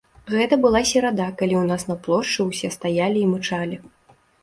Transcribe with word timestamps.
Гэта 0.35 0.57
была 0.63 0.81
серада, 0.91 1.27
калі 1.43 1.55
ў 1.61 1.65
нас 1.73 1.87
на 1.91 1.99
плошчы 2.09 2.49
ўсе 2.51 2.75
стаялі 2.81 3.19
і 3.25 3.33
мычалі. 3.37 3.83